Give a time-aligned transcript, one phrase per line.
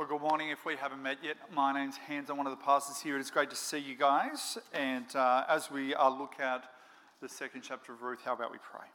[0.00, 0.48] Well, good morning.
[0.48, 2.30] If we haven't met yet, my name's Hans.
[2.30, 3.18] I'm one of the pastors here.
[3.18, 4.56] It's great to see you guys.
[4.72, 6.64] And uh, as we uh, look at
[7.20, 8.86] the second chapter of Ruth, how about we pray?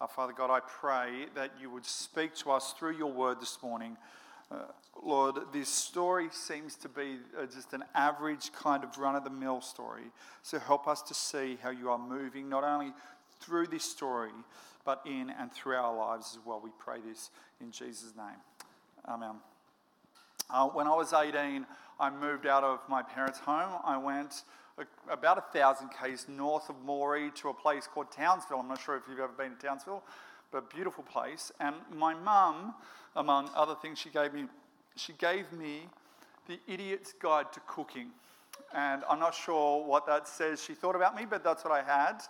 [0.00, 3.58] Uh, Father God, I pray that you would speak to us through your word this
[3.62, 3.96] morning.
[4.50, 4.62] Uh,
[5.00, 9.30] Lord, this story seems to be uh, just an average kind of run of the
[9.30, 10.10] mill story.
[10.42, 12.92] So help us to see how you are moving not only
[13.38, 14.32] through this story,
[14.84, 16.60] but in and through our lives as well.
[16.60, 18.40] We pray this in Jesus' name.
[19.08, 19.36] Amen.
[20.52, 21.64] Uh, when I was 18,
[22.00, 23.80] I moved out of my parents' home.
[23.84, 24.42] I went
[24.78, 28.58] a, about a thousand k's north of Moree to a place called Townsville.
[28.58, 30.02] I'm not sure if you've ever been to Townsville,
[30.50, 31.52] but beautiful place.
[31.60, 32.74] And my mum,
[33.14, 34.46] among other things, she gave me,
[34.96, 35.82] she gave me
[36.48, 38.08] the Idiot's Guide to Cooking.
[38.74, 41.82] And I'm not sure what that says she thought about me, but that's what I
[41.82, 42.22] had.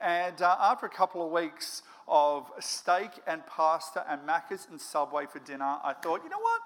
[0.00, 5.26] And uh, after a couple of weeks of steak and pasta and Macca's and Subway
[5.26, 6.60] for dinner, I thought, you know what?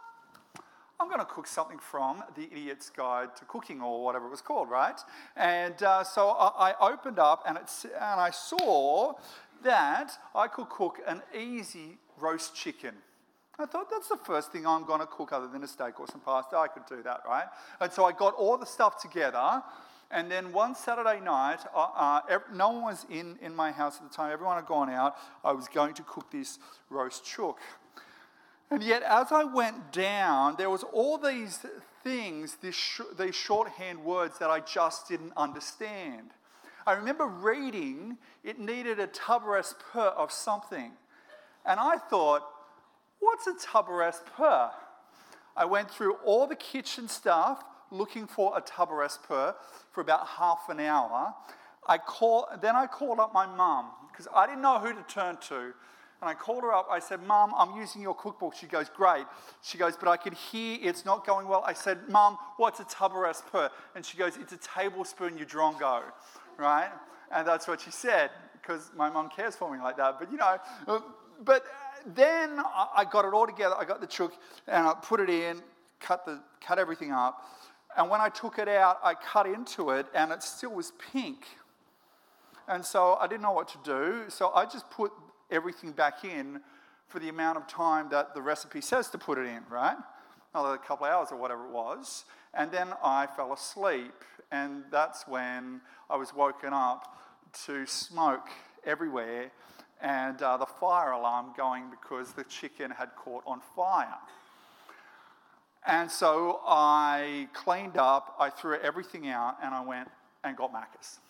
[1.02, 4.40] I'm going to cook something from the Idiot's Guide to Cooking or whatever it was
[4.40, 5.00] called, right?
[5.34, 9.14] And uh, so I, I, opened up and, and I saw
[9.64, 12.94] that I could cook an easy roast chicken.
[13.58, 16.06] I thought that's the first thing I'm going to cook other than a steak or
[16.06, 16.56] some pasta.
[16.56, 17.46] I could do that, right?
[17.80, 19.60] And so I got all the stuff together.
[20.12, 24.08] And then one Saturday night, uh, uh, no one was in, in my house at
[24.08, 24.30] the time.
[24.30, 25.16] Everyone had gone out.
[25.42, 27.58] I was going to cook this roast chook.
[28.72, 31.58] And yet, as I went down, there was all these
[32.02, 36.30] things, these, sh- these shorthand words that I just didn't understand.
[36.86, 40.92] I remember reading it needed a tabares per of something.
[41.66, 42.44] And I thought,
[43.20, 44.70] what's a tabares per?
[45.54, 49.54] I went through all the kitchen stuff looking for a tabares per
[49.90, 51.34] for about half an hour.
[51.86, 55.36] I call, then I called up my mum because I didn't know who to turn
[55.48, 55.74] to.
[56.22, 56.86] And I called her up.
[56.88, 58.54] I said, Mum, I'm using your cookbook.
[58.54, 59.26] She goes, Great.
[59.60, 61.64] She goes, But I can hear it's not going well.
[61.66, 63.68] I said, Mum, what's a tabares per?
[63.96, 66.02] And she goes, It's a tablespoon you drongo,
[66.56, 66.90] right?
[67.32, 70.20] And that's what she said because my mum cares for me like that.
[70.20, 71.02] But you know,
[71.44, 71.64] but
[72.06, 72.60] then
[72.94, 73.74] I got it all together.
[73.76, 74.32] I got the chook
[74.68, 75.60] and I put it in,
[75.98, 77.44] cut, the, cut everything up.
[77.96, 81.46] And when I took it out, I cut into it and it still was pink.
[82.68, 84.24] And so I didn't know what to do.
[84.28, 85.10] So I just put
[85.52, 86.60] everything back in
[87.08, 89.96] for the amount of time that the recipe says to put it in, right?
[90.54, 92.24] Another couple hours or whatever it was.
[92.54, 94.14] And then I fell asleep,
[94.50, 95.80] and that's when
[96.10, 97.18] I was woken up
[97.66, 98.48] to smoke
[98.84, 99.50] everywhere
[100.02, 104.18] and uh, the fire alarm going because the chicken had caught on fire.
[105.86, 110.08] And so I cleaned up, I threw everything out, and I went
[110.44, 111.20] and got Macca's.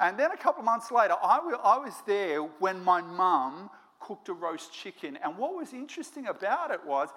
[0.00, 3.68] And then a couple of months later, I, I was there when my mum
[4.00, 5.18] cooked a roast chicken.
[5.22, 7.10] And what was interesting about it was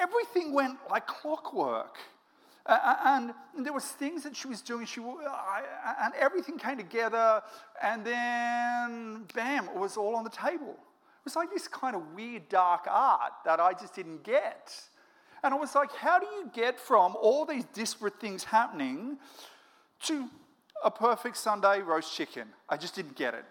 [0.00, 1.98] everything went like clockwork.
[2.64, 7.42] Uh, and there was things that she was doing, she, and everything came together,
[7.82, 10.70] and then bam, it was all on the table.
[10.70, 14.72] It was like this kind of weird dark art that I just didn't get.
[15.42, 19.16] And I was like, how do you get from all these disparate things happening
[20.02, 20.28] to
[20.84, 22.48] a perfect Sunday roast chicken.
[22.68, 23.44] I just didn't get it.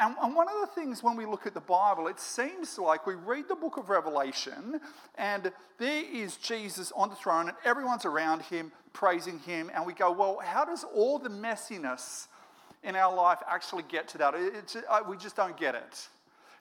[0.00, 3.14] And, one of the things when we look at the Bible, it seems like we
[3.14, 4.80] read the book of Revelation
[5.16, 9.70] and there is Jesus on the throne and everyone's around him praising him.
[9.74, 12.28] And we go, well, how does all the messiness
[12.82, 14.34] in our life actually get to that?
[14.36, 16.08] It's, uh, we just don't get it.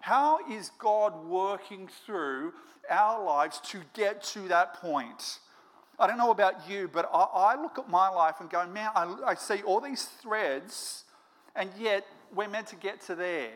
[0.01, 2.53] How is God working through
[2.89, 5.39] our lives to get to that point?
[5.99, 8.91] I don't know about you, but I, I look at my life and go, man,
[8.95, 11.05] I, I see all these threads,
[11.55, 13.51] and yet we're meant to get to there.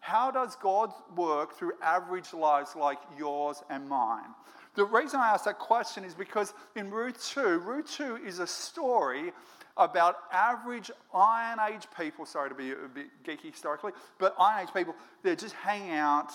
[0.00, 4.34] How does God work through average lives like yours and mine?
[4.74, 8.46] The reason I ask that question is because in Ruth 2, Ruth 2 is a
[8.46, 9.32] story
[9.76, 14.74] about average Iron Age people, sorry to be a bit geeky historically, but Iron Age
[14.74, 16.32] people, they're just hanging out,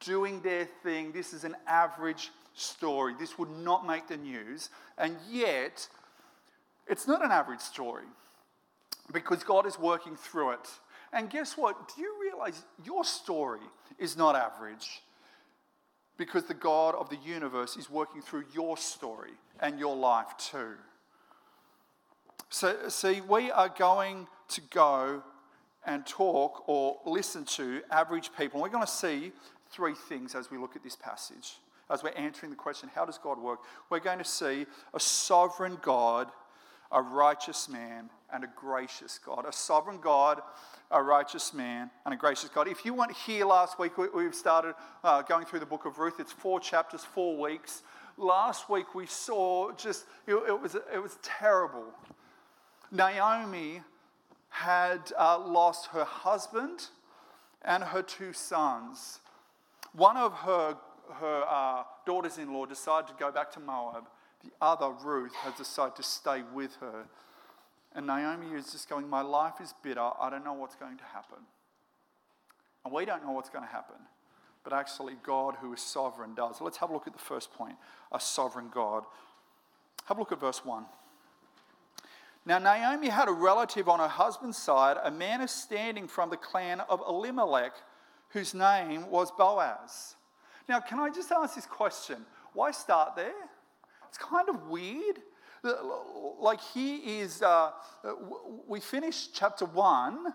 [0.00, 1.10] doing their thing.
[1.12, 3.14] This is an average story.
[3.18, 4.70] This would not make the news.
[4.96, 5.88] And yet,
[6.86, 8.04] it's not an average story
[9.12, 10.68] because God is working through it.
[11.12, 11.76] And guess what?
[11.94, 13.60] Do you realize your story
[13.98, 15.02] is not average?
[16.16, 20.74] Because the God of the universe is working through your story and your life too.
[22.50, 25.22] So, see, we are going to go
[25.86, 28.58] and talk or listen to average people.
[28.58, 29.32] And We're going to see
[29.70, 31.56] three things as we look at this passage
[31.90, 33.60] as we're answering the question, how does God work?
[33.90, 36.28] We're going to see a sovereign God,
[36.90, 39.44] a righteous man and a gracious God.
[39.46, 40.40] A sovereign God,
[40.90, 42.68] a righteous man, and a gracious God.
[42.68, 46.18] If you weren't here last week, we've started uh, going through the book of Ruth.
[46.18, 47.82] It's four chapters, four weeks.
[48.16, 51.86] Last week we saw just, it, it was, it was terrible.
[52.90, 53.82] Naomi
[54.48, 56.88] had uh, lost her husband
[57.62, 59.18] and her two sons.
[59.92, 60.76] One of her,
[61.12, 64.04] her uh, daughters in law decide to go back to Moab.
[64.42, 67.04] The other, Ruth, has decided to stay with her.
[67.94, 70.10] And Naomi is just going, My life is bitter.
[70.20, 71.38] I don't know what's going to happen.
[72.84, 73.96] And we don't know what's going to happen.
[74.64, 76.60] But actually, God, who is sovereign, does.
[76.60, 77.76] Let's have a look at the first point
[78.12, 79.04] a sovereign God.
[80.06, 80.84] Have a look at verse 1.
[82.46, 86.36] Now, Naomi had a relative on her husband's side, a man of standing from the
[86.36, 87.72] clan of Elimelech,
[88.30, 90.16] whose name was Boaz.
[90.68, 92.24] Now, can I just ask this question?
[92.52, 93.32] Why start there?
[94.08, 95.20] It's kind of weird.
[96.38, 97.70] Like, he is, uh,
[98.66, 100.32] we finished chapter one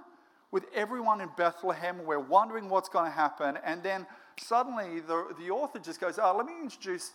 [0.52, 2.04] with everyone in Bethlehem.
[2.06, 3.58] We're wondering what's going to happen.
[3.64, 4.06] And then
[4.40, 7.14] suddenly the, the author just goes, Oh, let me introduce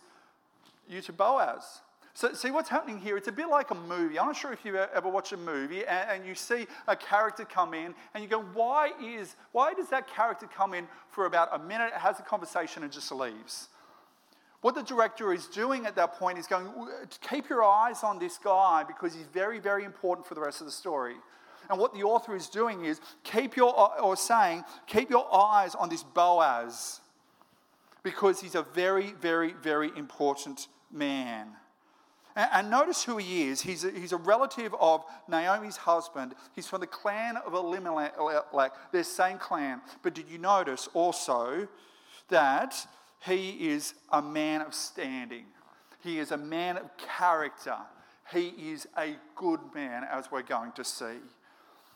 [0.87, 1.81] you to Boaz.
[2.15, 3.17] So, see what's happening here?
[3.17, 4.17] It's a bit like a movie.
[4.17, 7.43] I'm not sure if you ever watch a movie and, and, you see a character
[7.43, 11.49] come in and you go, why, is, why does that character come in for about
[11.53, 13.67] a minute, has a conversation, and just leaves?
[14.61, 16.69] What the director is doing at that point is going,
[17.29, 20.67] keep your eyes on this guy because he's very, very important for the rest of
[20.67, 21.15] the story.
[21.69, 25.75] And what the author is doing is keep your, uh, or saying, keep your eyes
[25.75, 27.01] on this Boaz
[28.03, 31.49] because he's a very, very, very important man.
[32.35, 33.61] And, notice who he is.
[33.61, 36.35] He's a, he's a relative of Naomi's husband.
[36.53, 38.13] He's from the clan of Elimelech,
[38.91, 39.81] their same clan.
[40.03, 41.67] But did you notice also
[42.27, 42.75] that
[43.25, 45.45] he is a man of standing?
[46.03, 47.77] He is a man of character.
[48.33, 51.19] He is a good man, as we're going to see.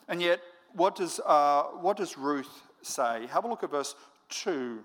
[0.07, 0.39] And yet,
[0.73, 3.27] what does, uh, what does Ruth say?
[3.27, 3.93] Have a look at verse
[4.29, 4.79] 2.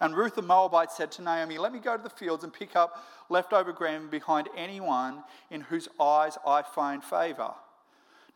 [0.00, 2.74] And Ruth the Moabite said to Naomi, Let me go to the fields and pick
[2.74, 7.52] up leftover grain behind anyone in whose eyes I find favor.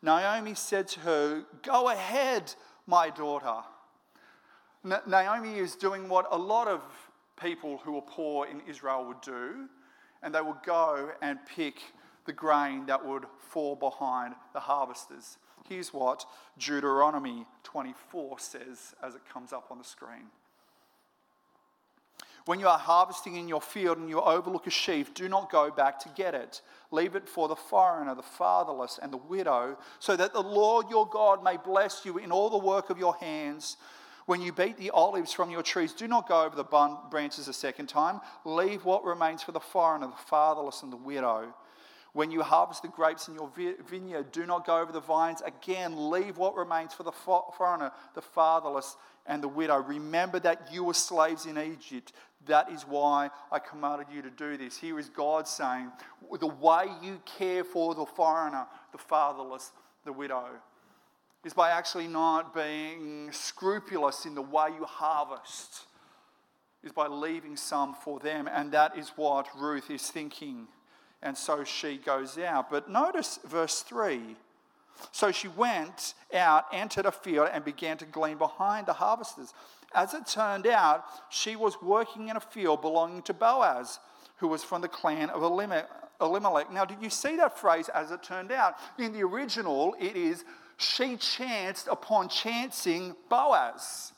[0.01, 2.53] Naomi said to her, Go ahead,
[2.85, 3.63] my daughter.
[5.07, 6.81] Naomi is doing what a lot of
[7.41, 9.67] people who are poor in Israel would do,
[10.21, 11.81] and they would go and pick
[12.25, 15.37] the grain that would fall behind the harvesters.
[15.67, 16.25] Here's what
[16.59, 20.27] Deuteronomy 24 says as it comes up on the screen.
[22.45, 25.71] When you are harvesting in your field and you overlook a sheaf, do not go
[25.71, 26.61] back to get it.
[26.91, 31.07] Leave it for the foreigner, the fatherless, and the widow, so that the Lord your
[31.07, 33.77] God may bless you in all the work of your hands.
[34.27, 37.53] When you beat the olives from your trees, do not go over the branches a
[37.53, 38.21] second time.
[38.43, 41.53] Leave what remains for the foreigner, the fatherless, and the widow.
[42.15, 43.51] When you harvest the grapes in your
[43.89, 46.09] vineyard, do not go over the vines again.
[46.09, 48.95] Leave what remains for the foreigner, the fatherless,
[49.25, 49.79] and the widow.
[49.79, 52.13] Remember that you were slaves in Egypt.
[52.45, 54.77] That is why I commanded you to do this.
[54.77, 55.91] Here is God saying,
[56.39, 59.73] the way you care for the foreigner, the fatherless,
[60.05, 60.45] the widow,
[61.43, 65.81] is by actually not being scrupulous in the way you harvest,
[66.81, 68.47] is by leaving some for them.
[68.47, 70.69] And that is what Ruth is thinking.
[71.25, 72.69] And so she goes out.
[72.69, 74.37] But notice verse 3
[75.11, 79.53] so she went out, entered a field, and began to glean behind the harvesters.
[79.93, 83.99] As it turned out, she was working in a field belonging to Boaz,
[84.37, 86.71] who was from the clan of Elimelech.
[86.71, 88.75] Now, did you see that phrase, as it turned out?
[88.97, 90.43] In the original, it is,
[90.77, 94.13] she chanced upon chancing Boaz.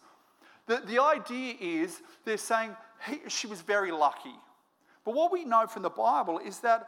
[0.65, 2.75] The, the idea is they're saying
[3.07, 4.35] he, she was very lucky.
[5.07, 6.85] But what we know from the Bible is that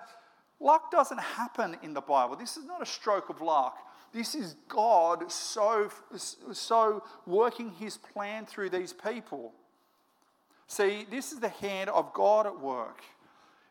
[0.60, 2.36] Luck doesn't happen in the Bible.
[2.36, 3.78] This is not a stroke of luck.
[4.12, 5.90] This is God so,
[6.52, 9.54] so working his plan through these people.
[10.68, 13.04] See, this is the hand of God at work.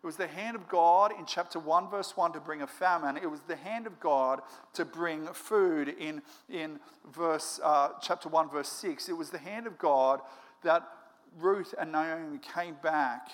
[0.02, 3.18] It was the hand of God in chapter 1, verse 1 to bring a famine.
[3.18, 4.40] It was the hand of God
[4.72, 6.80] to bring food in, in
[7.12, 9.10] verse, uh, chapter 1, verse 6.
[9.10, 10.22] It was the hand of God
[10.62, 10.88] that
[11.38, 13.28] Ruth and Naomi came back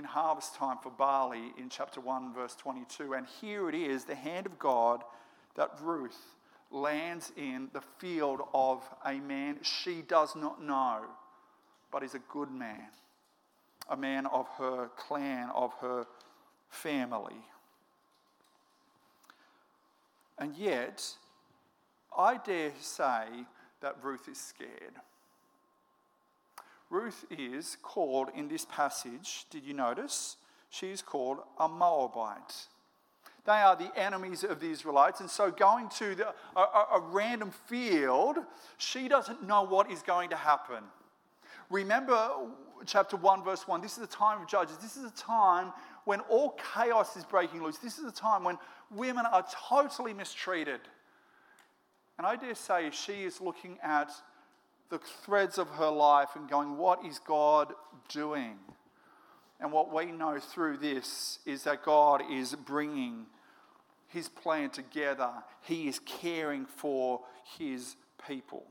[0.00, 3.12] in harvest time for barley in chapter 1, verse 22.
[3.12, 5.04] And here it is the hand of God
[5.56, 6.16] that Ruth
[6.70, 11.02] lands in the field of a man she does not know,
[11.92, 12.88] but is a good man,
[13.90, 16.06] a man of her clan, of her
[16.70, 17.44] family.
[20.38, 21.06] And yet,
[22.16, 23.26] I dare say
[23.82, 24.94] that Ruth is scared.
[26.90, 30.36] Ruth is called in this passage, did you notice?
[30.70, 32.66] She is called a Moabite.
[33.46, 35.20] They are the enemies of the Israelites.
[35.20, 38.36] And so, going to the, a, a, random field,
[38.76, 40.84] she doesn't know what is going to happen.
[41.70, 42.30] Remember
[42.86, 43.80] chapter 1, verse 1.
[43.80, 44.76] This is the time of Judges.
[44.76, 45.72] This is a time
[46.04, 47.78] when all chaos is breaking loose.
[47.78, 48.58] This is a time when
[48.90, 50.80] women are totally mistreated.
[52.18, 54.10] And I dare say she is looking at
[54.90, 57.72] the threads of her life and going, What is God
[58.08, 58.58] doing?
[59.60, 63.26] And what we know through this is that God is bringing
[64.08, 65.30] his plan together,
[65.62, 67.20] he is caring for
[67.58, 67.94] his
[68.26, 68.64] people.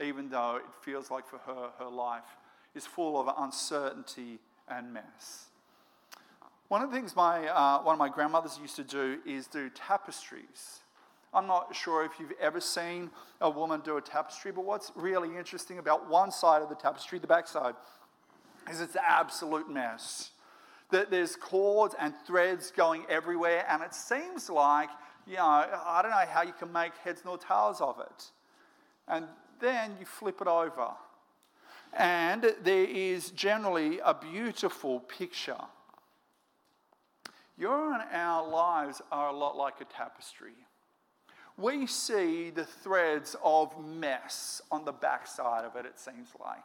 [0.00, 2.36] Even though it feels like for her, her life
[2.74, 4.38] is full of uncertainty
[4.68, 5.46] and mess.
[6.68, 9.70] One of the things my, uh, one of my grandmothers used to do is do
[9.70, 10.80] tapestries.
[11.36, 13.10] I'm not sure if you've ever seen
[13.42, 17.18] a woman do a tapestry, but what's really interesting about one side of the tapestry,
[17.18, 17.74] the back side,
[18.70, 20.30] is it's an absolute mess.
[20.92, 24.88] That there's cords and threads going everywhere, and it seems like,
[25.26, 28.30] you know, I don't know how you can make heads nor tails of it.
[29.06, 29.26] And
[29.60, 30.92] then you flip it over,
[31.92, 35.60] and there is generally a beautiful picture.
[37.58, 40.65] Your and our lives are a lot like a tapestry.
[41.58, 46.62] We see the threads of mess on the backside of it, it seems like.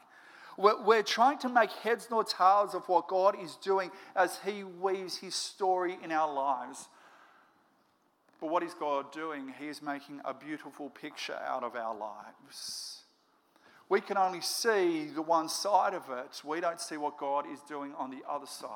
[0.58, 5.18] We're trying to make heads nor tails of what God is doing as He weaves
[5.18, 6.90] His story in our lives.
[8.42, 9.54] But what is God doing?
[9.60, 13.02] He is making a beautiful picture out of our lives.
[13.88, 16.42] We can only see the one side of it.
[16.44, 18.70] We don't see what God is doing on the other side.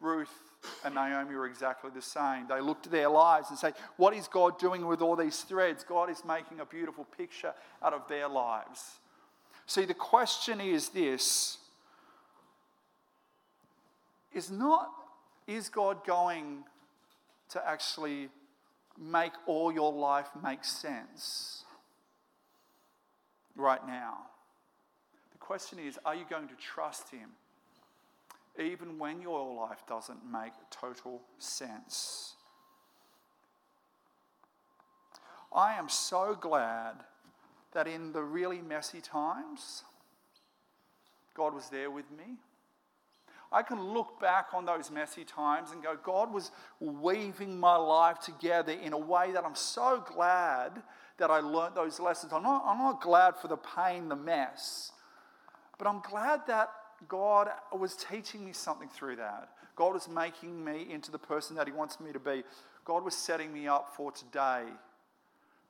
[0.00, 0.49] Ruth
[0.84, 2.46] and Naomi were exactly the same.
[2.48, 5.84] They looked at their lives and say, What is God doing with all these threads?
[5.84, 7.52] God is making a beautiful picture
[7.82, 8.98] out of their lives.
[9.66, 11.58] See, the question is this
[14.32, 14.90] is not,
[15.46, 16.64] is God going
[17.50, 18.28] to actually
[18.98, 21.64] make all your life make sense
[23.56, 24.18] right now?
[25.32, 27.30] The question is, are you going to trust Him
[28.58, 32.34] even when your life doesn't make total sense?
[35.54, 36.94] I am so glad
[37.72, 39.84] that in the really messy times,
[41.34, 42.38] God was there with me.
[43.52, 48.20] I can look back on those messy times and go, God was weaving my life
[48.20, 50.82] together in a way that I'm so glad
[51.18, 52.32] that I learned those lessons.
[52.32, 54.92] I'm not, I'm not glad for the pain, the mess,
[55.78, 56.70] but I'm glad that
[57.08, 59.50] God was teaching me something through that.
[59.76, 62.42] God was making me into the person that He wants me to be.
[62.84, 64.64] God was setting me up for today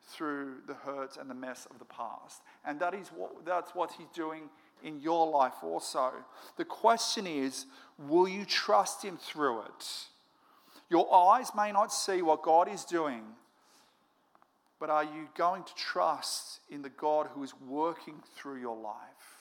[0.09, 2.43] through the hurts and the mess of the past.
[2.65, 4.51] And that is what, that's what He's doing
[4.83, 6.13] in your life also.
[6.57, 7.67] The question is
[7.99, 9.87] will you trust Him through it?
[10.89, 13.23] Your eyes may not see what God is doing,
[14.81, 19.40] but are you going to trust in the God who is working through your life?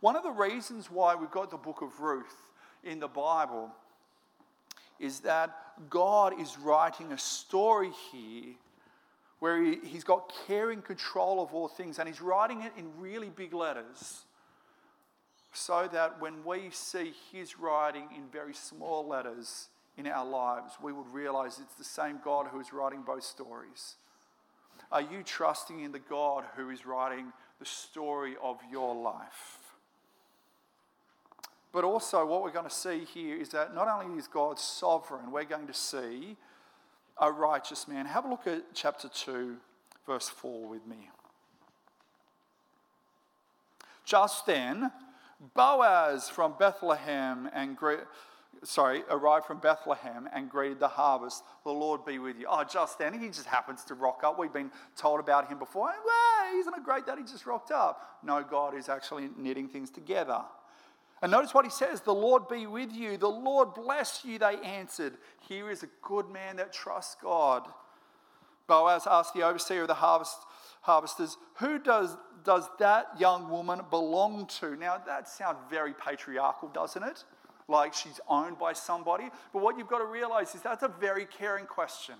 [0.00, 2.36] One of the reasons why we've got the book of Ruth
[2.84, 3.70] in the Bible
[5.00, 5.56] is that
[5.90, 8.54] God is writing a story here
[9.38, 12.86] where he, he's got care and control of all things, and he's writing it in
[12.98, 14.24] really big letters
[15.52, 20.92] so that when we see his writing in very small letters in our lives, we
[20.92, 23.96] would realize it's the same God who is writing both stories.
[24.92, 29.67] Are you trusting in the God who is writing the story of your life?
[31.72, 35.30] But also, what we're going to see here is that not only is God sovereign,
[35.30, 36.36] we're going to see
[37.20, 38.06] a righteous man.
[38.06, 39.56] Have a look at chapter 2,
[40.06, 41.10] verse 4 with me.
[44.04, 44.90] Just then,
[45.54, 47.76] Boaz from Bethlehem and
[48.64, 51.44] sorry, arrived from Bethlehem and greeted the harvest.
[51.64, 52.46] The Lord be with you.
[52.48, 54.38] Oh, just then, he just happens to rock up.
[54.38, 55.86] We've been told about him before.
[55.86, 58.18] Well, isn't it great that he just rocked up?
[58.22, 60.40] No, God is actually knitting things together.
[61.20, 63.16] And notice what he says The Lord be with you.
[63.16, 65.14] The Lord bless you, they answered.
[65.48, 67.66] Here is a good man that trusts God.
[68.66, 70.36] Boaz asked the overseer of the harvest,
[70.82, 74.76] harvesters, Who does, does that young woman belong to?
[74.76, 77.24] Now, that sounds very patriarchal, doesn't it?
[77.66, 79.30] Like she's owned by somebody.
[79.52, 82.14] But what you've got to realize is that's a very caring question.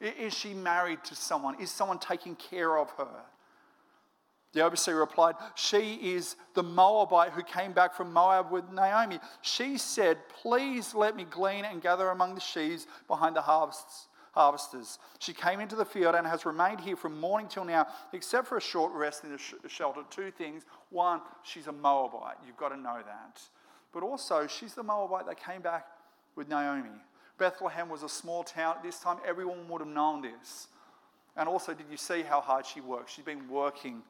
[0.00, 1.60] Is she married to someone?
[1.60, 3.22] Is someone taking care of her?
[4.54, 9.18] The overseer replied, She is the Moabite who came back from Moab with Naomi.
[9.42, 15.00] She said, Please let me glean and gather among the sheaves behind the harvests, harvesters.
[15.18, 18.56] She came into the field and has remained here from morning till now, except for
[18.56, 20.02] a short rest in the sh- shelter.
[20.08, 20.62] Two things.
[20.90, 22.36] One, she's a Moabite.
[22.46, 23.40] You've got to know that.
[23.92, 25.86] But also, she's the Moabite that came back
[26.36, 26.90] with Naomi.
[27.38, 29.16] Bethlehem was a small town at this time.
[29.26, 30.68] Everyone would have known this.
[31.36, 33.10] And also, did you see how hard she worked?
[33.10, 34.02] She's been working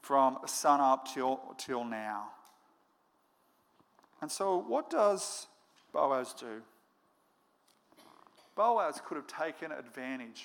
[0.00, 2.28] from sun up till, till now.
[4.20, 5.46] And so, what does
[5.92, 6.62] Boaz do?
[8.56, 10.44] Boaz could have taken advantage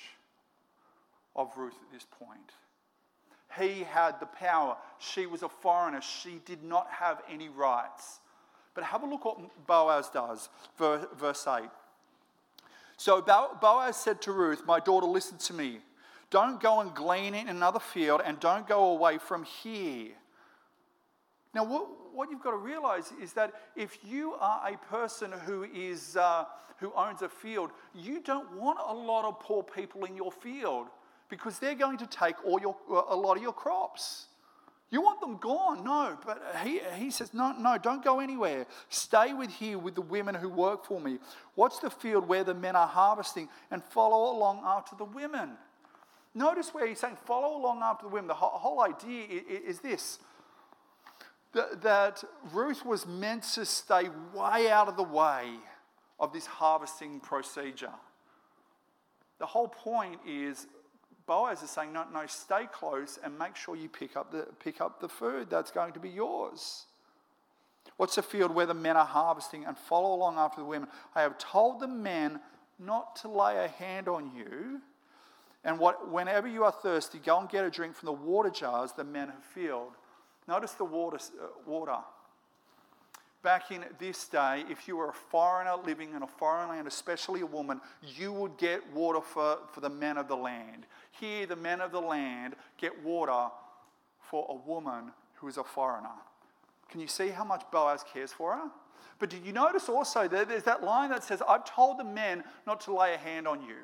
[1.34, 2.52] of Ruth at this point.
[3.58, 4.76] He had the power.
[4.98, 6.00] She was a foreigner.
[6.00, 8.20] She did not have any rights.
[8.74, 11.68] But have a look what Boaz does, verse 8.
[12.96, 15.80] So Boaz said to Ruth, My daughter, listen to me.
[16.34, 20.08] Don't go and glean in another field and don't go away from here.
[21.54, 25.62] Now, what, what you've got to realize is that if you are a person who,
[25.62, 26.46] is, uh,
[26.78, 30.88] who owns a field, you don't want a lot of poor people in your field
[31.28, 32.74] because they're going to take all your,
[33.08, 34.26] a lot of your crops.
[34.90, 35.84] You want them gone?
[35.84, 36.18] No.
[36.26, 38.66] But he, he says, no, no, don't go anywhere.
[38.88, 41.20] Stay with here with the women who work for me.
[41.54, 45.50] Watch the field where the men are harvesting and follow along after the women.
[46.34, 48.28] Notice where he's saying, follow along after the women.
[48.28, 50.18] The whole, idea is, is this
[51.52, 55.50] that, that Ruth was meant to stay way out of the way
[56.18, 57.92] of this harvesting procedure.
[59.38, 60.66] The whole point is
[61.26, 64.80] Boaz is saying, no, no, stay close and make sure you pick up the, pick
[64.80, 66.86] up the food that's going to be yours.
[67.96, 70.88] What's the field where the men are harvesting and follow along after the women?
[71.14, 72.40] I have told the men
[72.78, 74.80] not to lay a hand on you.
[75.64, 78.92] And what, whenever you are thirsty, go and get a drink from the water jars
[78.92, 79.92] the men have filled.
[80.46, 81.16] Notice the water.
[81.16, 81.96] Uh, water
[83.44, 87.42] back in this day, if you were a foreigner living in a foreign land, especially
[87.42, 90.86] a woman, you would get water for, for the men of the land.
[91.12, 93.50] Here, the men of the land get water
[94.18, 96.08] for a woman who is a foreigner.
[96.88, 98.70] Can you see how much Boaz cares for her?
[99.18, 102.42] But did you notice also that there's that line that says, I've told the men
[102.66, 103.76] not to lay a hand on you?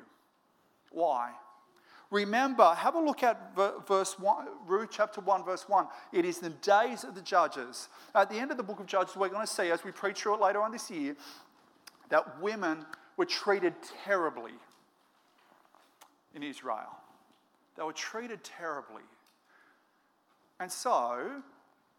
[0.91, 1.31] Why?
[2.11, 3.55] Remember, have a look at
[3.87, 5.87] verse 1, Ruth chapter 1, verse 1.
[6.11, 7.87] It is the days of the judges.
[8.13, 10.21] At the end of the book of Judges, we're going to see, as we preach
[10.21, 11.15] through it later on this year,
[12.09, 14.51] that women were treated terribly
[16.35, 16.97] in Israel.
[17.77, 19.03] They were treated terribly.
[20.59, 21.41] And so,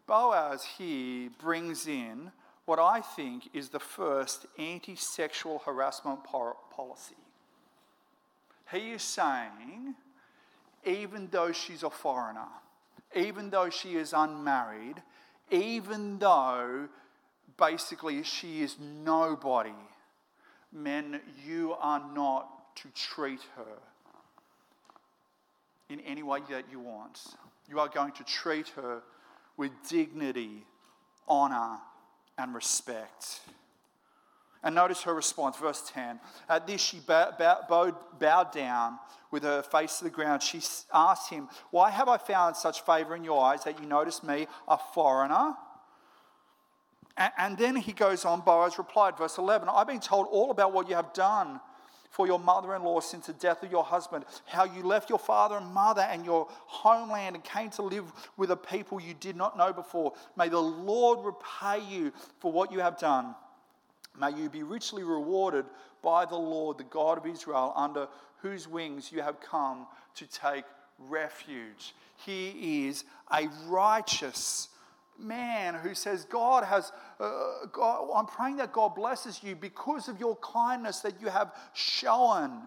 [0.05, 2.31] Boaz here brings in
[2.65, 7.15] what I think is the first anti sexual harassment policy.
[8.71, 9.95] He is saying
[10.85, 12.47] even though she's a foreigner,
[13.15, 15.01] even though she is unmarried,
[15.51, 16.87] even though
[17.57, 19.73] basically she is nobody,
[20.71, 23.79] men, you are not to treat her
[25.89, 27.19] in any way that you want.
[27.69, 29.01] You are going to treat her
[29.57, 30.65] with dignity,
[31.27, 31.77] honor,
[32.37, 33.41] and respect.
[34.63, 36.19] And notice her response, verse 10.
[36.47, 37.37] At this, she bowed,
[38.19, 38.99] bowed down
[39.29, 40.41] with her face to the ground.
[40.41, 40.61] She
[40.93, 44.47] asked him, Why have I found such favor in your eyes that you notice me,
[44.67, 45.53] a foreigner?
[47.37, 50.89] And then he goes on, Boaz replied, verse 11, I've been told all about what
[50.89, 51.59] you have done
[52.09, 55.19] for your mother in law since the death of your husband, how you left your
[55.19, 59.35] father and mother and your homeland and came to live with a people you did
[59.35, 60.13] not know before.
[60.37, 63.35] May the Lord repay you for what you have done.
[64.19, 65.65] May you be richly rewarded
[66.01, 68.07] by the Lord, the God of Israel, under
[68.41, 70.65] whose wings you have come to take
[70.99, 71.93] refuge.
[72.25, 74.69] He is a righteous
[75.17, 80.19] man who says, God has, uh, God, I'm praying that God blesses you because of
[80.19, 82.61] your kindness that you have shown.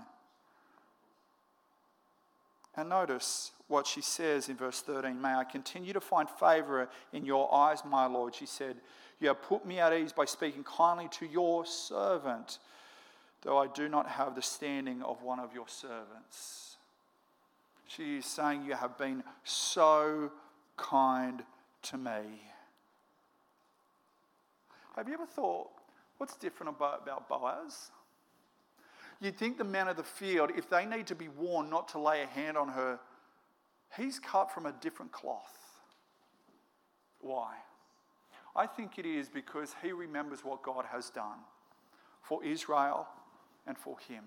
[2.76, 7.24] And notice what she says in verse 13 May I continue to find favor in
[7.24, 8.34] your eyes, my Lord.
[8.34, 8.76] She said,
[9.20, 12.58] you have put me at ease by speaking kindly to your servant,
[13.42, 16.76] though I do not have the standing of one of your servants.
[17.88, 20.30] She is saying, You have been so
[20.76, 21.42] kind
[21.82, 22.42] to me.
[24.96, 25.68] Have you ever thought,
[26.18, 27.90] what's different about, Boaz?
[29.20, 31.98] You'd think the men of the field, if they need to be warned not to
[31.98, 32.98] lay a hand on her,
[33.96, 35.56] he's cut from a different cloth.
[37.20, 37.54] Why?
[38.54, 41.38] I think it is because he remembers what God has done
[42.22, 43.06] for Israel
[43.66, 44.24] and for him.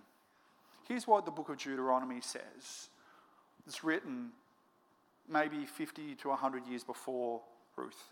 [0.87, 2.89] Here's what the book of Deuteronomy says
[3.67, 4.29] it's written
[5.27, 7.41] maybe 50 to 100 years before
[7.75, 8.09] Ruth.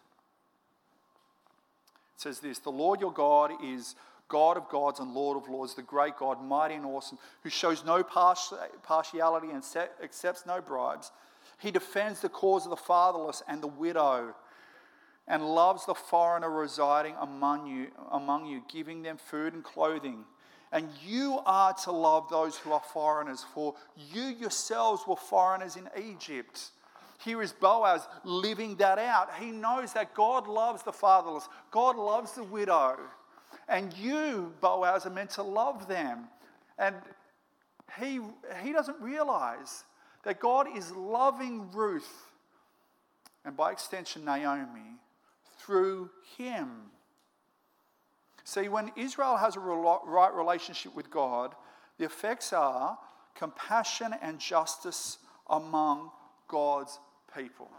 [2.15, 3.95] It says this The Lord your God is
[4.27, 7.85] God of gods and Lord of lords, the great God, mighty and awesome, who shows
[7.85, 9.63] no partiality and
[10.03, 11.11] accepts no bribes.
[11.59, 14.35] He defends the cause of the fatherless and the widow
[15.27, 20.23] and loves the foreigner residing among you, among you, giving them food and clothing.
[20.71, 23.75] And you are to love those who are foreigners, for
[24.13, 26.71] you yourselves were foreigners in Egypt.
[27.23, 29.29] Here is Boaz living that out.
[29.39, 32.97] He knows that God loves the fatherless, God loves the widow.
[33.67, 36.27] And you, Boaz, are meant to love them.
[36.77, 36.95] And
[37.99, 38.19] he,
[38.63, 39.83] he doesn't realize
[40.23, 42.27] that God is loving Ruth
[43.45, 44.97] and by extension Naomi
[45.57, 46.69] through him.
[48.43, 51.53] See, when Israel has a right relationship with God,
[51.97, 52.97] the effects are
[53.35, 55.17] compassion and justice
[55.49, 56.11] among
[56.47, 56.99] God's
[57.35, 57.69] people.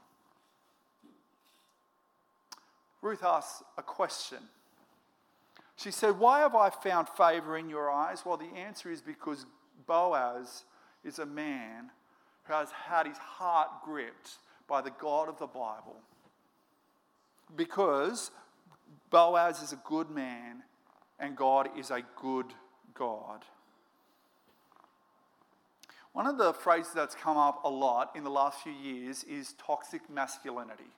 [3.00, 4.38] Ruth asks a question.
[5.78, 8.24] She said, Why have I found favor in your eyes?
[8.26, 9.46] Well, the answer is because
[9.86, 10.64] Boaz
[11.04, 11.90] is a man
[12.42, 15.96] who has had his heart gripped by the God of the Bible.
[17.54, 18.32] Because
[19.10, 20.64] Boaz is a good man
[21.20, 22.52] and God is a good
[22.94, 23.44] God.
[26.12, 29.54] One of the phrases that's come up a lot in the last few years is
[29.64, 30.90] toxic masculinity.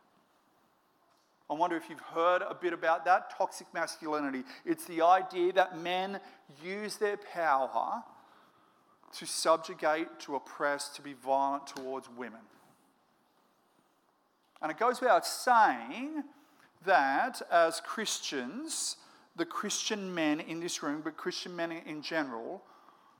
[1.51, 4.45] I wonder if you've heard a bit about that toxic masculinity.
[4.65, 6.21] It's the idea that men
[6.63, 8.05] use their power
[9.19, 12.41] to subjugate, to oppress, to be violent towards women.
[14.63, 16.23] And it goes without saying
[16.87, 18.97] that as Christians,
[19.35, 22.63] the Christian men in this room, but Christian men in general,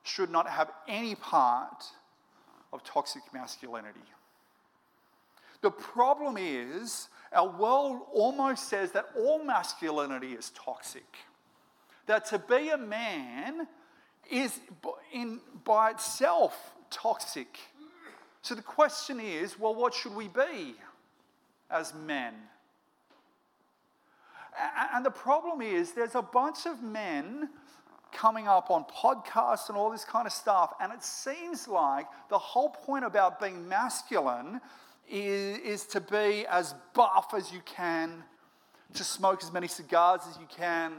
[0.05, 1.85] should not have any part
[2.73, 4.01] of toxic masculinity.
[5.63, 11.17] The problem is, our world almost says that all masculinity is toxic.
[12.07, 13.69] That to be a man
[14.31, 14.59] is
[15.13, 17.59] in, by itself toxic.
[18.43, 20.75] So the question is well, what should we be
[21.71, 22.35] as men?
[24.93, 27.49] And the problem is, there's a bunch of men
[28.13, 32.39] coming up on podcasts and all this kind of stuff, and it seems like the
[32.39, 34.61] whole point about being masculine
[35.09, 38.23] is, to be as buff as you can,
[38.95, 40.93] to smoke as many cigars as you can,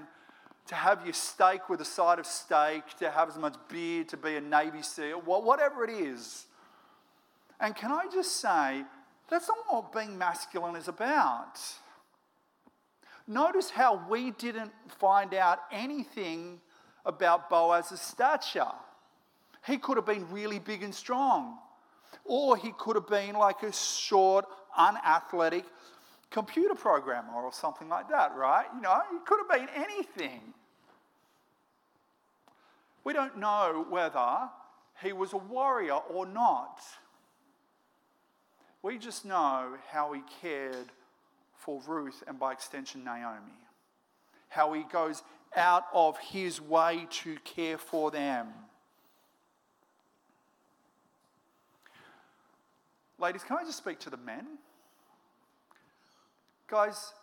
[0.68, 4.18] to have your steak with a side of steak, to have as much beer, to
[4.18, 6.46] be a Navy SEAL, whatever it is.
[7.60, 8.84] And can I just say,
[9.30, 11.60] that's not what being masculine is about.
[13.28, 16.60] Notice how we didn't find out anything
[17.06, 18.72] about Boaz's stature.
[19.66, 21.58] He could have been really big and strong,
[22.26, 24.46] or he could have been like a short,
[24.78, 25.66] unathletic
[26.30, 28.66] computer programmer or something like that, right?
[28.76, 30.42] You know, he could have been anything.
[33.04, 34.50] We don't know whether
[35.04, 36.82] he was a warrior or not.
[38.84, 40.92] We just know how he cared
[41.56, 43.52] for Ruth and by extension Naomi.
[44.50, 45.24] How he goes
[45.56, 48.48] out of his way to care for them.
[53.22, 54.48] Ladies, can I just speak to the men?
[56.68, 57.14] Guys,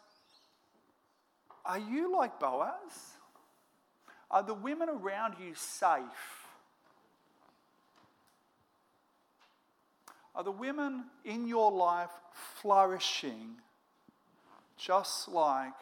[1.64, 3.16] are you like Boaz?
[4.30, 6.46] Are the women around you safe?
[10.36, 12.12] Are the women in your life
[12.62, 13.56] flourishing
[14.76, 15.74] just like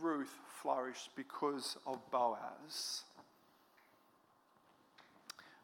[0.00, 3.02] Ruth flourished because of Boaz?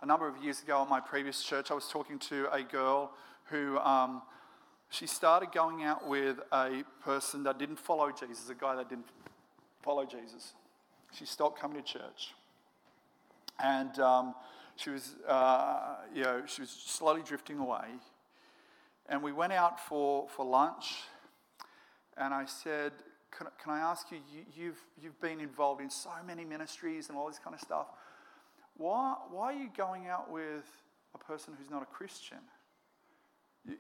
[0.03, 3.13] A number of years ago at my previous church, I was talking to a girl
[3.51, 4.23] who um,
[4.89, 9.07] she started going out with a person that didn't follow Jesus, a guy that didn't
[9.83, 10.55] follow Jesus.
[11.13, 12.35] She stopped coming to church.
[13.63, 14.35] And um,
[14.77, 17.87] she was, uh, you know, she was slowly drifting away.
[19.09, 20.95] And we went out for, for lunch.
[22.17, 22.93] And I said,
[23.37, 27.19] can, can I ask you, you, you've, you've been involved in so many ministries and
[27.19, 27.87] all this kind of stuff.
[28.77, 30.65] Why, why are you going out with
[31.15, 32.39] a person who's not a Christian?
[33.67, 33.77] You,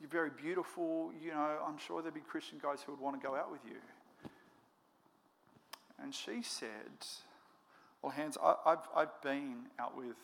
[0.00, 1.12] you're very beautiful.
[1.22, 3.60] You know, I'm sure there'd be Christian guys who would want to go out with
[3.66, 3.76] you.
[6.02, 7.06] And she said,
[8.02, 10.16] Well, Hans, I, have I've been out with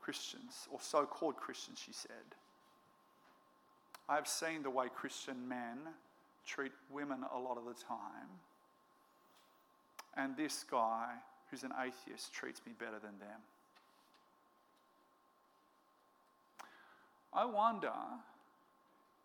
[0.00, 2.36] Christians, or so called Christians, she said.
[4.08, 5.78] I've seen the way Christian men
[6.46, 8.30] treat women a lot of the time.
[10.16, 11.08] And this guy,
[11.50, 13.40] who's an atheist, treats me better than them.
[17.36, 17.92] I wonder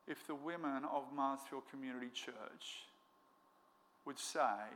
[0.06, 2.84] if the women of Marsfield Community Church
[4.06, 4.67] would say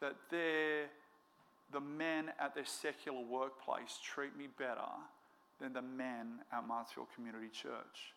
[0.00, 0.88] that the
[1.80, 4.80] men at their secular workplace treat me better
[5.60, 8.14] than the men at Marsfield Community Church.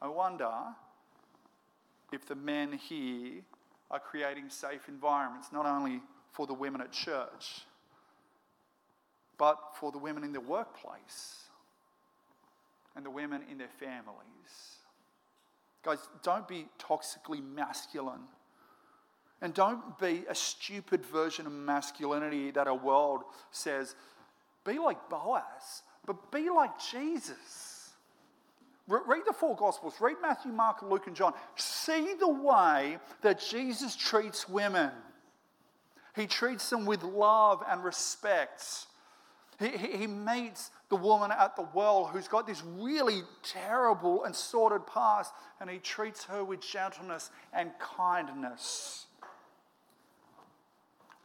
[0.00, 0.52] I wonder
[2.12, 3.42] if the men here
[3.90, 7.62] are creating safe environments, not only for the women at church,
[9.38, 11.44] but for the women in the workplace
[12.96, 14.78] and the women in their families.
[15.82, 18.22] Guys, don't be toxically masculine.
[19.42, 23.94] And don't be a stupid version of masculinity that our world says,
[24.64, 27.92] be like Boaz, but be like Jesus.
[28.86, 31.34] Read the four Gospels, read Matthew, Mark, Luke, and John.
[31.56, 34.90] See the way that Jesus treats women.
[36.16, 38.86] He treats them with love and respect.
[39.58, 44.86] He, he, meets the woman at the well who's got this really terrible and sordid
[44.86, 49.06] past, and he treats her with gentleness and kindness.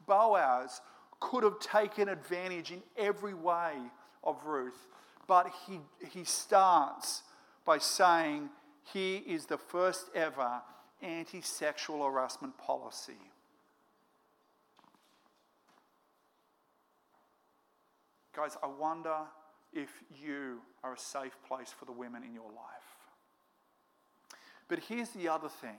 [0.06, 0.82] Boaz
[1.20, 3.74] could have taken advantage in every way
[4.24, 4.88] of Ruth,
[5.28, 5.80] but he,
[6.12, 7.24] he starts
[7.65, 8.50] by saying,
[8.94, 10.62] Here is the first ever
[11.02, 13.20] anti sexual harassment policy.
[18.39, 19.17] Guys, I wonder
[19.73, 22.95] if you are a safe place for the women in your life.
[24.69, 25.75] But here's the other thing.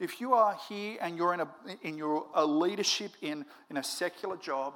[0.00, 1.48] If you are here and you're in a,
[1.82, 4.74] in your, a leadership in, in a secular job,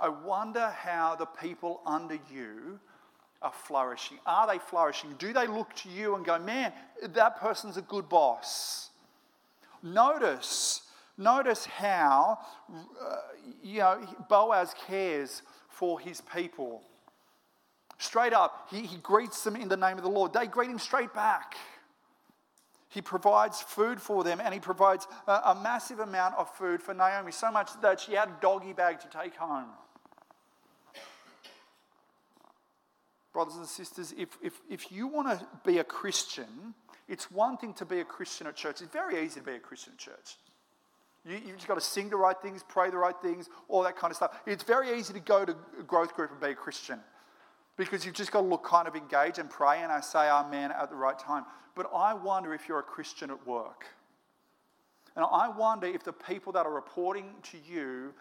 [0.00, 2.80] I wonder how the people under you
[3.42, 4.16] are flourishing.
[4.24, 5.10] Are they flourishing?
[5.18, 8.88] Do they look to you and go, man, that person's a good boss?
[9.82, 10.80] Notice,
[11.18, 12.38] notice how,
[12.72, 13.16] uh,
[13.62, 15.42] you know, Boaz cares
[15.74, 16.82] for his people.
[17.98, 20.32] Straight up, he, he greets them in the name of the Lord.
[20.32, 21.56] They greet him straight back.
[22.88, 26.94] He provides food for them and he provides a, a, massive amount of food for
[26.94, 29.68] Naomi, so much that she had a doggy bag to take home.
[33.32, 36.74] Brothers and sisters, if, if, if you want to be a Christian,
[37.08, 38.80] it's one thing to be a Christian at church.
[38.80, 40.36] It's very easy to be a Christian at church.
[41.26, 43.96] You, you've just got to sing the right things, pray the right things, all that
[43.96, 44.36] kind of stuff.
[44.46, 47.00] It's very easy to go to a growth group and be a Christian
[47.76, 50.70] because you've just got to look kind of engaged and pray and I say amen
[50.72, 51.44] at the right time.
[51.74, 53.86] But I wonder if you're a Christian at work.
[55.16, 58.14] And I wonder if the people that are reporting to you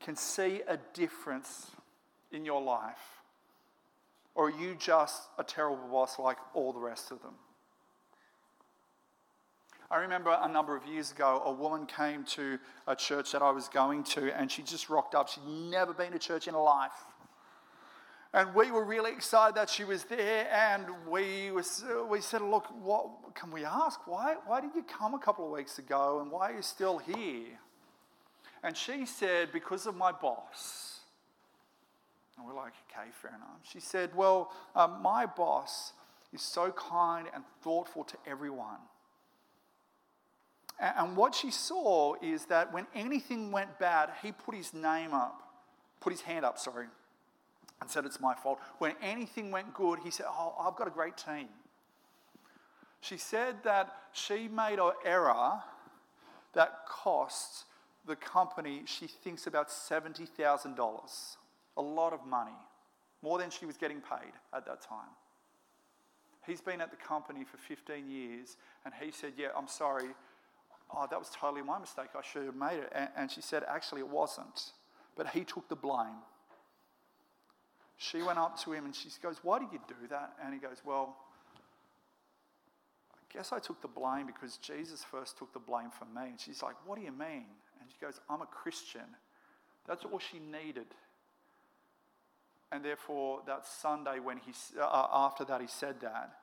[0.00, 1.70] can see a difference
[2.32, 3.22] in your life.
[4.34, 7.34] Or are you just a terrible boss like all the rest of them?
[9.90, 13.50] I remember a number of years ago, a woman came to a church that I
[13.50, 15.28] was going to, and she just rocked up.
[15.28, 16.92] She'd never been to church in her life.
[18.32, 22.66] And we were really excited that she was there, and we, was, we said, Look,
[22.80, 24.06] what, can we ask?
[24.06, 26.98] Why, why did you come a couple of weeks ago, and why are you still
[26.98, 27.58] here?
[28.62, 31.00] And she said, Because of my boss.
[32.38, 33.58] And we're like, Okay, fair enough.
[33.64, 35.94] She said, Well, um, my boss
[36.32, 38.78] is so kind and thoughtful to everyone.
[40.80, 45.42] And what she saw is that when anything went bad, he put his name up,
[46.00, 46.86] put his hand up, sorry,
[47.80, 48.60] and said, It's my fault.
[48.78, 51.48] When anything went good, he said, Oh, I've got a great team.
[53.02, 55.62] She said that she made an error
[56.54, 57.64] that cost
[58.06, 61.36] the company, she thinks, about $70,000.
[61.76, 62.56] A lot of money,
[63.22, 65.10] more than she was getting paid at that time.
[66.46, 70.08] He's been at the company for 15 years, and he said, Yeah, I'm sorry
[70.94, 72.08] oh, that was totally my mistake.
[72.16, 72.92] I should have made it.
[73.16, 74.72] And, she said, actually, it wasn't.
[75.16, 76.22] But he took the blame.
[77.96, 80.32] She went up to him and she goes, why did you do that?
[80.42, 81.16] And he goes, well,
[83.14, 86.30] I guess I took the blame because Jesus first took the blame for me.
[86.30, 87.44] And she's like, what do you mean?
[87.80, 89.02] And she goes, I'm a Christian.
[89.86, 90.86] That's all she needed.
[92.72, 96.39] And therefore, that Sunday, when he, uh, after that, he said that,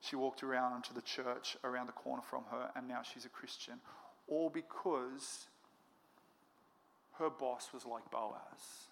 [0.00, 3.28] she walked around into the church around the corner from her, and now she's a
[3.28, 3.74] Christian.
[4.28, 5.46] All because
[7.18, 8.88] her boss was like Boaz.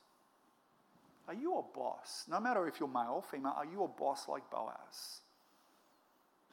[1.28, 2.24] Are you a boss?
[2.28, 5.20] No matter if you're male or female, are you a boss like Boaz?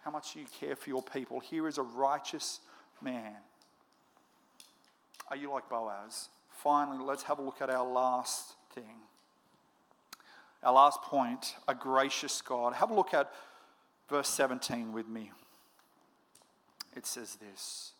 [0.03, 1.39] How much do you care for your people?
[1.39, 2.59] Here is a righteous
[3.01, 3.35] man.
[5.29, 6.29] Are you like Boaz?
[6.49, 9.01] Finally, let's have a look at our last thing.
[10.61, 12.73] Our last point a gracious God.
[12.73, 13.31] Have a look at
[14.09, 15.31] verse 17 with me.
[16.95, 17.91] It says this.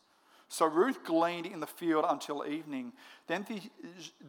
[0.48, 2.94] So Ruth gleaned in the field until evening.
[3.28, 3.60] Then, the,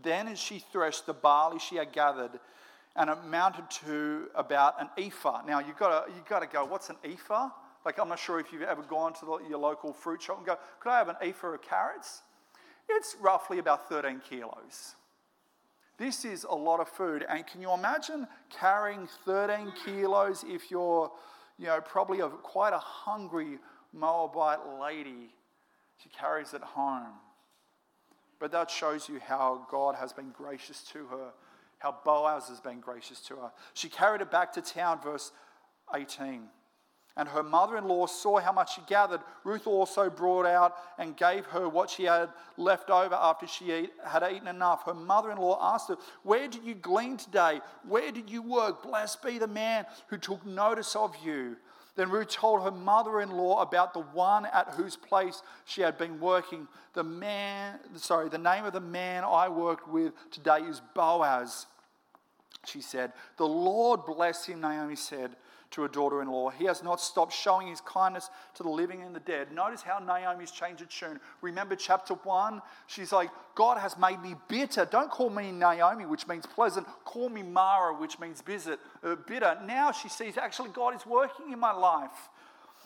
[0.03, 2.41] then as she threshed the barley she had gathered,
[2.97, 5.43] and it amounted to about an ephah.
[5.47, 7.51] Now you've got got to go, what's an ephah?
[7.85, 10.47] Like, I'm not sure if you've ever gone to the, your local fruit shop and
[10.47, 12.23] go, could I have an ephah of carrots?
[12.89, 14.95] It's roughly about 13 kilos.
[15.99, 17.25] This is a lot of food.
[17.29, 21.11] And can you imagine carrying 13 kilos if you're
[21.59, 23.59] you know, probably a, quite a hungry
[23.93, 25.35] Moabite lady.
[26.03, 27.13] She carries it home.
[28.41, 31.33] But that shows you how God has been gracious to her,
[31.79, 33.53] how Boaz has been gracious to her.
[33.75, 35.33] She carried it back to town, verse
[35.95, 36.43] 18.
[37.17, 39.21] And her mother in law saw how much she gathered.
[39.45, 44.25] Ruth also brought out and gave her what she had left over after she had
[44.33, 44.85] eaten enough.
[44.85, 47.61] Her mother in law asked her, Where did you glean today?
[47.87, 48.83] Where did you work?
[48.83, 51.57] Blessed be the man who took notice of you.
[51.95, 55.97] Then Ruth told her mother in law about the one at whose place she had
[55.97, 56.67] been working.
[56.95, 61.67] The man, sorry, the name of the man I worked with today is Boaz,
[62.67, 63.13] she said.
[63.37, 65.37] The Lord bless him, Naomi said
[65.75, 66.51] to her daughter in law.
[66.51, 69.53] He has not stopped showing his kindness to the living and the dead.
[69.53, 71.21] Notice how Naomi's changed her tune.
[71.43, 72.63] Remember chapter 1?
[72.87, 74.85] She's like, God has made me bitter.
[74.85, 76.87] Don't call me Naomi, which means pleasant.
[77.05, 79.59] Call me Mara, which means uh, bitter.
[79.67, 82.31] Now she sees actually God is working in my life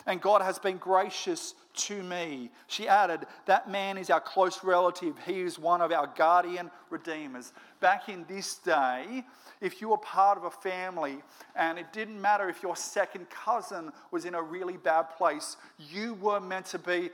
[0.06, 2.50] and God has been gracious to me.
[2.66, 5.14] She added, That man is our close relative.
[5.26, 7.52] He is one of our guardian redeemers.
[7.80, 9.24] Back in this day,
[9.60, 11.18] if you were part of a family
[11.56, 16.14] and it didn't matter if your second cousin was in a really bad place, you
[16.14, 17.10] were meant to be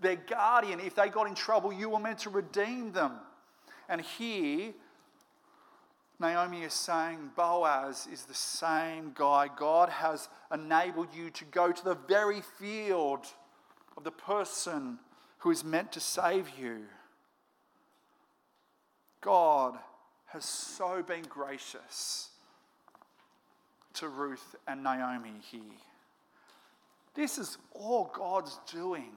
[0.00, 0.80] their guardian.
[0.80, 3.12] If they got in trouble, you were meant to redeem them.
[3.88, 4.72] And here,
[6.20, 9.48] Naomi is saying Boaz is the same guy.
[9.56, 13.26] God has enabled you to go to the very field
[13.96, 14.98] of the person
[15.38, 16.80] who is meant to save you.
[19.20, 19.78] God
[20.26, 22.30] has so been gracious
[23.94, 25.62] to Ruth and Naomi here.
[27.14, 29.12] This is all God's doing.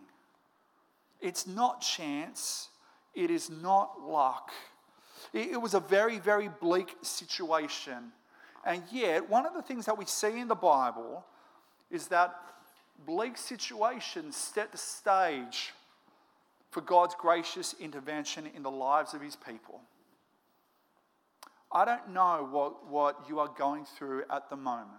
[1.20, 2.70] It's not chance,
[3.14, 4.52] it is not luck.
[5.34, 8.12] It was a very, very bleak situation.
[8.66, 11.26] And yet, one of the things that we see in the Bible
[11.90, 12.36] is that
[13.06, 15.74] bleak situations set the stage
[16.70, 19.82] for God's gracious intervention in the lives of his people.
[21.72, 24.90] I don't know what, what you are going through at the moment,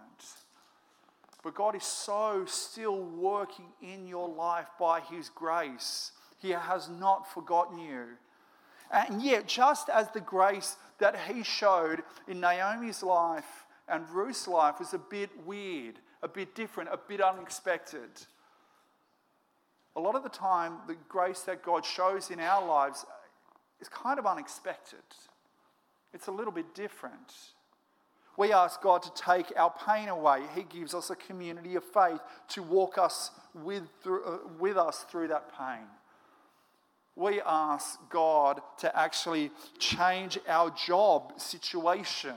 [1.43, 6.11] but God is so still working in your life by his grace.
[6.39, 8.05] He has not forgotten you.
[8.93, 14.75] And yet, just as the grace that he showed in Naomi's life and Ruth's life
[14.77, 18.09] was a bit weird, a bit different, a bit unexpected,
[19.95, 23.03] a lot of the time, the grace that God shows in our lives
[23.81, 25.03] is kind of unexpected.
[26.13, 27.33] It's a little bit different.
[28.37, 30.43] We ask God to take our pain away.
[30.55, 35.05] He gives us a community of faith to walk us with, through, uh, with us
[35.09, 35.87] through that pain
[37.15, 42.35] we ask God to actually change our job situation.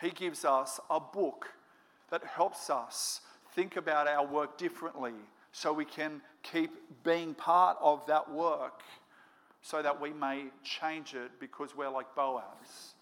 [0.00, 1.46] He gives us a book
[2.10, 3.20] that helps us
[3.54, 5.14] think about our work differently
[5.52, 6.70] so we can keep
[7.04, 8.82] being part of that work
[9.62, 12.94] so that we may change it because we're like Boaz.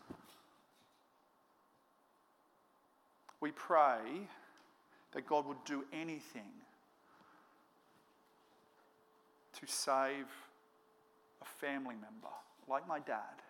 [3.41, 4.01] We pray
[5.13, 6.53] that God would do anything
[9.61, 10.27] to save
[11.43, 12.35] a family member,
[12.69, 13.43] like my dad.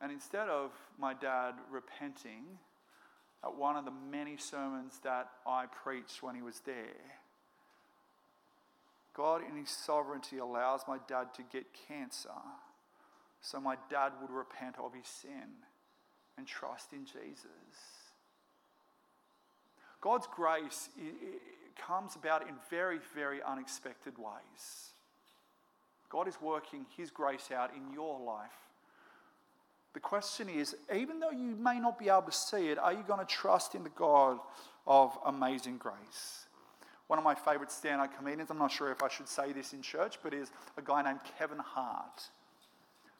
[0.00, 2.44] And instead of my dad repenting
[3.44, 7.18] at one of the many sermons that I preached when he was there,
[9.14, 12.30] God, in His sovereignty, allows my dad to get cancer
[13.40, 15.64] so my dad would repent of his sin
[16.36, 17.46] and trust in Jesus.
[20.00, 20.88] God's grace
[21.76, 24.90] comes about in very, very unexpected ways.
[26.08, 28.50] God is working His grace out in your life.
[29.92, 33.02] The question is even though you may not be able to see it, are you
[33.06, 34.38] going to trust in the God
[34.86, 36.46] of amazing grace?
[37.08, 39.72] One of my favorite stand up comedians, I'm not sure if I should say this
[39.72, 42.22] in church, but is a guy named Kevin Hart.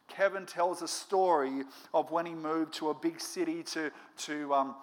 [0.06, 4.74] Kevin tells a story of when he moved to a big city to, to um,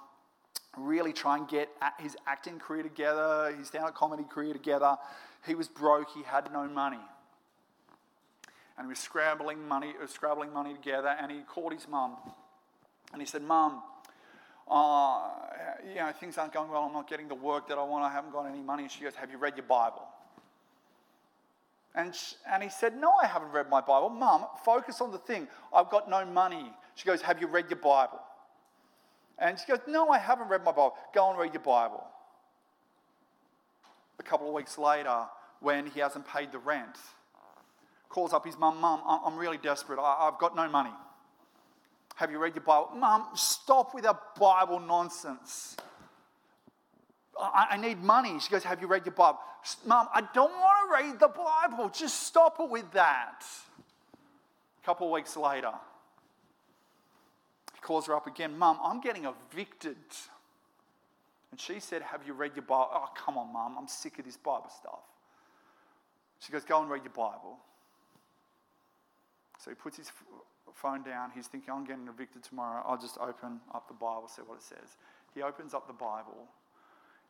[0.77, 4.97] really try and get his acting career together, his stand up comedy career together.
[5.45, 6.99] He was broke, he had no money.
[8.77, 12.15] And he was scrambling money, uh, scrabbling money together, and he called his mum.
[13.11, 13.81] And he said, Mum,
[14.69, 15.29] uh,
[15.87, 16.83] you know, things aren't going well.
[16.83, 18.03] I'm not getting the work that I want.
[18.03, 18.83] I haven't got any money.
[18.83, 20.03] And She goes, Have you read your Bible?
[21.95, 24.09] And, she, and he said, No, I haven't read my Bible.
[24.09, 25.47] Mum, focus on the thing.
[25.73, 26.71] I've got no money.
[26.95, 28.19] She goes, Have you read your Bible?
[29.39, 30.95] And she goes, No, I haven't read my Bible.
[31.13, 32.03] Go and read your Bible.
[34.19, 35.25] A couple of weeks later,
[35.59, 36.97] when he hasn't paid the rent,
[38.09, 39.99] calls up his mum, Mum, I'm really desperate.
[39.99, 40.93] I've got no money.
[42.15, 42.89] Have you read your Bible?
[42.95, 45.77] Mum, stop with that Bible nonsense.
[47.39, 48.39] I, need money.
[48.39, 49.39] She goes, Have you read your Bible?
[49.85, 51.89] Mum, I don't want to read the Bible.
[51.89, 53.43] Just stop it with that.
[54.81, 55.71] A couple of weeks later,
[57.77, 58.57] he calls her up again.
[58.57, 59.97] Mum, I'm getting evicted.
[61.51, 62.89] And she said, Have you read your Bible?
[62.91, 63.75] Oh, come on, Mum.
[63.77, 65.03] I'm sick of this Bible stuff.
[66.39, 67.59] She goes, Go and read your Bible.
[69.63, 70.11] So he puts his
[70.73, 71.29] phone down.
[71.35, 72.83] He's thinking, I'm getting evicted tomorrow.
[72.83, 74.97] I'll just open up the Bible, see what it says.
[75.35, 76.47] He opens up the Bible,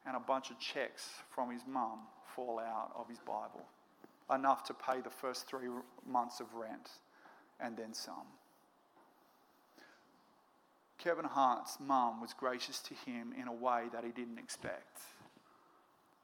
[0.06, 2.00] and a bunch of checks from his mum
[2.36, 3.66] fall out of his Bible,
[4.34, 5.68] enough to pay the first three
[6.10, 6.90] months of rent
[7.60, 8.28] and then some.
[10.98, 15.00] Kevin Hart's mum was gracious to him in a way that he didn't expect.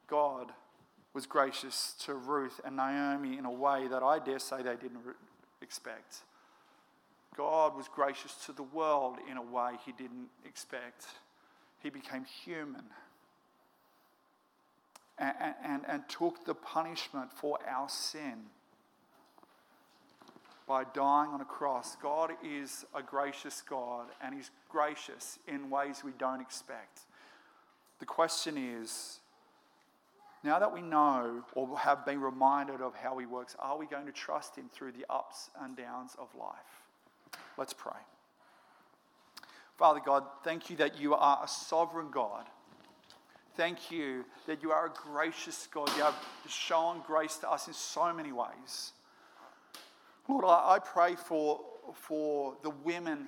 [0.07, 0.51] God
[1.13, 5.01] was gracious to Ruth and Naomi in a way that I dare say they didn't
[5.61, 6.23] expect.
[7.35, 11.05] God was gracious to the world in a way he didn't expect.
[11.81, 12.85] He became human
[15.17, 18.45] and, and, and took the punishment for our sin
[20.67, 21.95] by dying on a cross.
[22.01, 27.01] God is a gracious God and He's gracious in ways we don't expect.
[27.99, 29.19] The question is
[30.43, 34.05] now that we know or have been reminded of how He works, are we going
[34.05, 36.55] to trust Him through the ups and downs of life?
[37.57, 37.93] Let's pray.
[39.77, 42.45] Father God, thank you that you are a sovereign God.
[43.55, 45.89] Thank you that you are a gracious God.
[45.95, 46.15] You have
[46.47, 48.93] shown grace to us in so many ways.
[50.27, 51.59] Lord, I, pray for,
[51.93, 53.27] for the women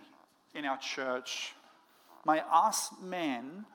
[0.54, 1.54] in our church.
[2.26, 3.66] May us men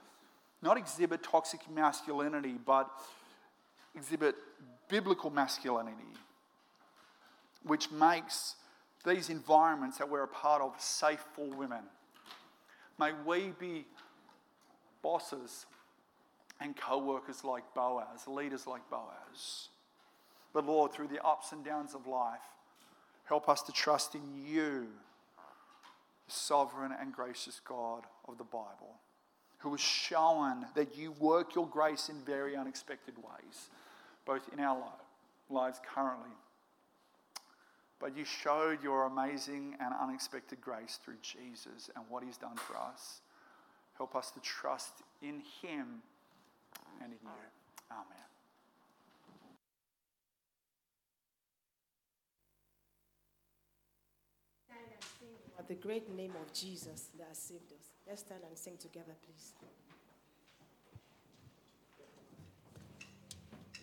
[0.62, 2.90] not exhibit toxic masculinity, but
[3.94, 4.36] exhibit
[4.88, 6.14] biblical masculinity,
[7.64, 8.56] which makes
[9.06, 11.84] these environments that we're a part of safe for women.
[12.98, 13.86] May we be
[15.02, 15.66] bosses
[16.60, 19.68] and co workers like Boaz, leaders like Boaz.
[20.52, 22.40] But Lord, through the ups and downs of life,
[23.30, 24.88] help us to trust in you,
[26.26, 29.00] the sovereign and gracious God of the Bible,
[29.60, 33.70] who has shown that you work your grace in very unexpected ways,
[34.26, 34.84] both in our
[35.48, 36.30] lives currently
[38.00, 42.76] but you showed your amazing and unexpected grace through Jesus and what he's done for
[42.76, 43.20] us.
[43.96, 46.02] Help us to trust in him
[47.02, 47.92] and in you.
[47.92, 48.29] Amen.
[55.60, 57.92] At the great name of Jesus that has saved us.
[58.08, 59.52] Let's stand and sing together, please.